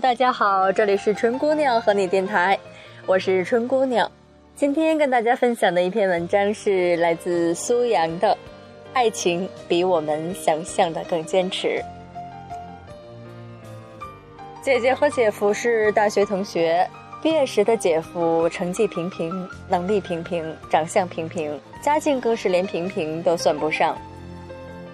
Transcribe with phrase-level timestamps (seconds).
[0.00, 2.58] 大家好，这里是春姑娘和你电台，
[3.06, 4.10] 我是春姑娘。
[4.56, 8.28] 今天跟大家分享的一篇文章是来自苏阳的
[8.92, 11.80] 《爱情比我们想象的更坚持》。
[14.60, 16.88] 姐姐和姐夫是大学同学，
[17.22, 23.96] 毕业时的姐夫成绩平平，能力平平，长相平平，家境更是连平平都算不上。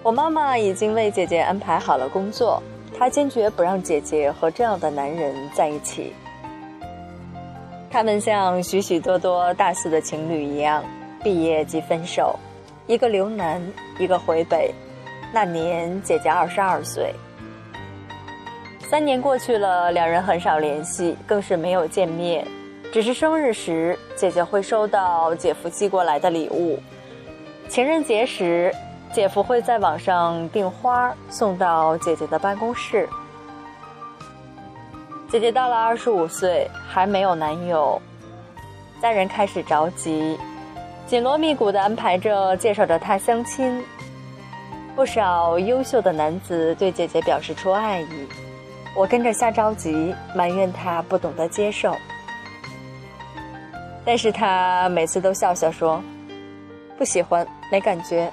[0.03, 2.61] 我妈妈已经为姐姐安排好了工作。
[3.01, 6.13] 他坚决不让姐姐和这样的男人在一起。
[7.89, 10.83] 他们像许许多多大四的情侣一样，
[11.23, 12.37] 毕业即分手，
[12.85, 13.59] 一个留南，
[13.97, 14.71] 一个回北。
[15.33, 17.11] 那年姐姐二十二岁。
[18.87, 22.45] 三年过去了，两人很少联系，更是没有见面。
[22.93, 26.77] 只是生日时，姐姐会收到姐夫寄过来的礼物；
[27.67, 28.71] 情人节时。
[29.13, 33.07] 姐夫会在网上订花送到姐姐的办公室。
[35.29, 38.01] 姐姐到了二十五岁还没有男友，
[39.01, 40.37] 家人开始着急，
[41.07, 43.83] 紧锣密鼓的安排着介绍着她相亲。
[44.95, 48.27] 不少优秀的男子对姐姐表示出爱意，
[48.95, 51.95] 我跟着瞎着急，埋怨她不懂得接受。
[54.05, 56.01] 但是她每次都笑笑说
[56.97, 58.31] ：“不喜欢，没感觉。”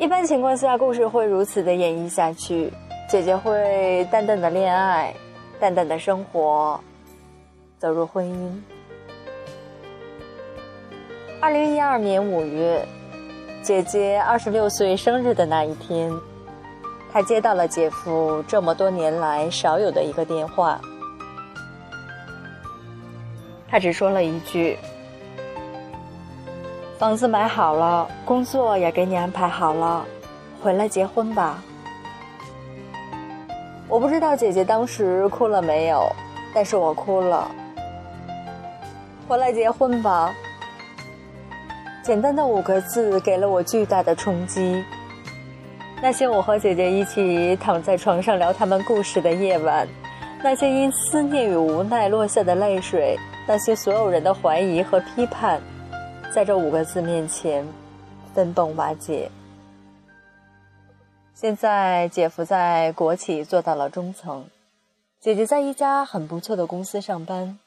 [0.00, 2.72] 一般情况下，故事会如此的演绎下去。
[3.06, 5.14] 姐姐会淡淡的恋爱，
[5.60, 6.80] 淡淡的生活，
[7.78, 8.50] 走入婚姻。
[11.38, 12.82] 二零一二年五月，
[13.62, 16.10] 姐姐二十六岁生日的那一天，
[17.12, 20.80] 她接到了姐夫这么多年来少有的一个电话。
[23.68, 24.78] 他只说了一句。
[27.00, 30.04] 房子买好了，工作也给你安排好了，
[30.62, 31.62] 回来结婚吧。
[33.88, 36.06] 我不知道姐姐当时哭了没有，
[36.52, 37.50] 但是我哭了。
[39.26, 40.30] 回来结婚吧。
[42.02, 44.84] 简单的五个字给了我巨大的冲击。
[46.02, 49.88] 那些我和姐姐一起躺在床上聊他们故事的夜晚，
[50.42, 55.58] 那些因思念与无奈落下的泪水，那些所有人的怀疑和批判。
[56.32, 57.66] 在这五个字面前，
[58.32, 59.28] 分崩瓦解。
[61.34, 64.46] 现在姐夫在国企做到了中层，
[65.18, 67.58] 姐姐在一家很不错的公司上班。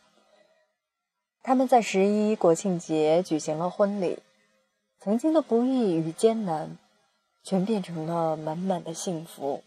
[1.41, 4.19] 他们在十一国庆节举行了婚礼，
[4.97, 6.77] 曾经的不易与艰难，
[7.43, 9.61] 全变成了满满的幸福。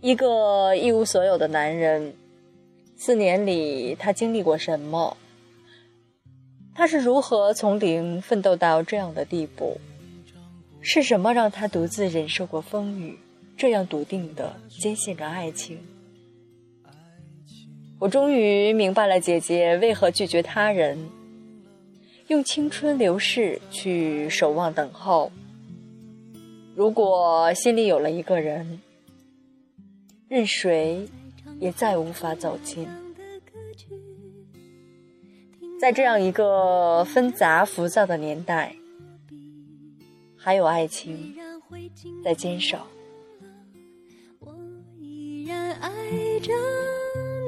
[0.00, 2.16] 一个一无所有的男人。
[3.04, 5.16] 四年里，他经历过什么？
[6.72, 9.80] 他是如何从零奋斗到这样的地步？
[10.80, 13.18] 是什么让他独自忍受过风雨，
[13.56, 15.80] 这样笃定的坚信着爱情？
[17.98, 21.10] 我终于明白了姐姐为何拒绝他人，
[22.28, 25.32] 用青春流逝去守望等候。
[26.76, 28.80] 如果心里有了一个人，
[30.28, 31.08] 任谁。
[31.62, 32.88] 也再无法走近，
[35.80, 38.74] 在这样一个纷杂浮躁的年代，
[40.36, 41.36] 还有爱情
[42.24, 42.78] 在坚守。
[44.40, 44.52] 我
[44.98, 45.90] 依然爱
[46.40, 46.52] 着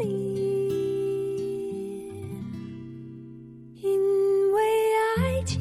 [0.01, 0.71] 你，
[3.83, 4.63] 因为
[5.17, 5.61] 爱情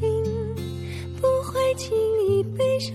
[1.20, 1.98] 不会轻
[2.28, 2.94] 易悲伤，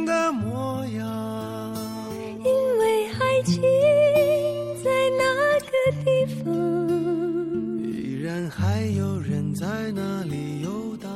[8.53, 9.65] 还有人在
[9.95, 11.09] 那里游荡，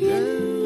[0.00, 0.65] 人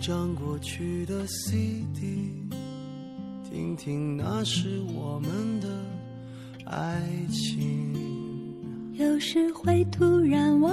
[0.00, 2.48] 张过去的 cd
[3.44, 5.68] 听听那时我们的
[6.64, 7.92] 爱情。
[8.94, 10.72] 有时会突然忘